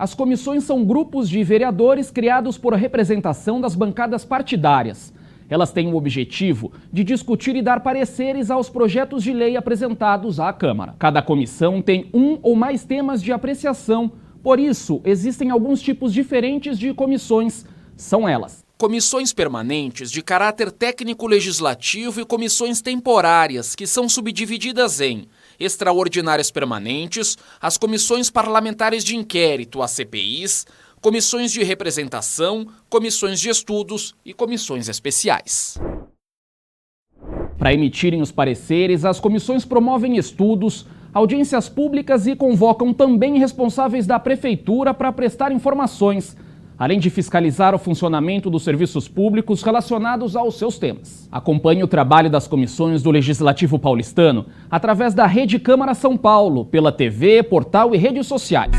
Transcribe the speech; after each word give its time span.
As 0.00 0.14
comissões 0.14 0.64
são 0.64 0.82
grupos 0.82 1.28
de 1.28 1.44
vereadores 1.44 2.10
criados 2.10 2.56
por 2.56 2.72
representação 2.72 3.60
das 3.60 3.74
bancadas 3.74 4.24
partidárias. 4.24 5.12
Elas 5.46 5.72
têm 5.72 5.92
o 5.92 5.96
objetivo 5.96 6.72
de 6.90 7.04
discutir 7.04 7.54
e 7.54 7.60
dar 7.60 7.80
pareceres 7.80 8.50
aos 8.50 8.70
projetos 8.70 9.22
de 9.22 9.30
lei 9.30 9.58
apresentados 9.58 10.40
à 10.40 10.54
Câmara. 10.54 10.94
Cada 10.98 11.20
comissão 11.20 11.82
tem 11.82 12.08
um 12.14 12.38
ou 12.42 12.56
mais 12.56 12.82
temas 12.82 13.22
de 13.22 13.30
apreciação, 13.30 14.12
por 14.42 14.58
isso, 14.58 15.02
existem 15.04 15.50
alguns 15.50 15.82
tipos 15.82 16.14
diferentes 16.14 16.78
de 16.78 16.94
comissões. 16.94 17.66
São 17.94 18.26
elas: 18.26 18.64
comissões 18.78 19.34
permanentes 19.34 20.10
de 20.10 20.22
caráter 20.22 20.72
técnico-legislativo 20.72 22.22
e 22.22 22.24
comissões 22.24 22.80
temporárias, 22.80 23.76
que 23.76 23.86
são 23.86 24.08
subdivididas 24.08 25.02
em 25.02 25.26
extraordinárias 25.60 26.50
permanentes, 26.50 27.36
as 27.60 27.76
comissões 27.76 28.30
parlamentares 28.30 29.04
de 29.04 29.14
inquérito, 29.14 29.82
as 29.82 29.90
CPIs, 29.90 30.66
comissões 31.00 31.52
de 31.52 31.62
representação, 31.62 32.66
comissões 32.88 33.38
de 33.38 33.50
estudos 33.50 34.14
e 34.24 34.32
comissões 34.32 34.88
especiais. 34.88 35.78
Para 37.58 37.74
emitirem 37.74 38.22
os 38.22 38.32
pareceres, 38.32 39.04
as 39.04 39.20
comissões 39.20 39.66
promovem 39.66 40.16
estudos, 40.16 40.86
audiências 41.12 41.68
públicas 41.68 42.26
e 42.26 42.34
convocam 42.34 42.92
também 42.94 43.38
responsáveis 43.38 44.06
da 44.06 44.18
prefeitura 44.18 44.94
para 44.94 45.12
prestar 45.12 45.52
informações 45.52 46.36
além 46.80 46.98
de 46.98 47.10
fiscalizar 47.10 47.74
o 47.74 47.78
funcionamento 47.78 48.48
dos 48.48 48.64
serviços 48.64 49.06
públicos 49.06 49.62
relacionados 49.62 50.34
aos 50.34 50.54
seus 50.54 50.78
temas. 50.78 51.28
Acompanhe 51.30 51.84
o 51.84 51.86
trabalho 51.86 52.30
das 52.30 52.48
comissões 52.48 53.02
do 53.02 53.10
Legislativo 53.10 53.78
Paulistano 53.78 54.46
através 54.70 55.12
da 55.12 55.26
Rede 55.26 55.58
Câmara 55.58 55.92
São 55.92 56.16
Paulo, 56.16 56.64
pela 56.64 56.90
TV, 56.90 57.42
portal 57.42 57.94
e 57.94 57.98
redes 57.98 58.26
sociais. 58.26 58.72